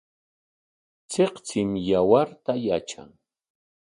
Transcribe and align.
Tsiktsim 1.09 1.69
yawarta 1.87 2.53
yatran. 2.65 3.11